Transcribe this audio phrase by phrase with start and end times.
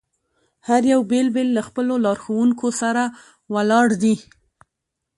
[0.67, 3.03] هر یو بېل بېل له خپلو لارښوونکو سره
[3.53, 4.15] ولاړ دي.